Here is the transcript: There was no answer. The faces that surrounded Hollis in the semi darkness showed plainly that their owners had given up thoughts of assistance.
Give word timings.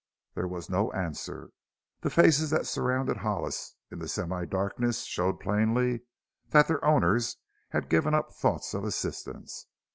There 0.33 0.47
was 0.47 0.67
no 0.67 0.91
answer. 0.93 1.51
The 1.99 2.09
faces 2.09 2.49
that 2.49 2.65
surrounded 2.65 3.17
Hollis 3.17 3.75
in 3.91 3.99
the 3.99 4.07
semi 4.07 4.45
darkness 4.45 5.03
showed 5.03 5.39
plainly 5.39 6.01
that 6.49 6.67
their 6.67 6.83
owners 6.83 7.37
had 7.69 7.87
given 7.87 8.15
up 8.15 8.33
thoughts 8.33 8.73
of 8.73 8.83
assistance. 8.83 9.67